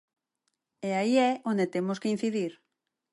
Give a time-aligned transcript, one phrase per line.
[0.87, 2.53] E aí é onde temos que incidir.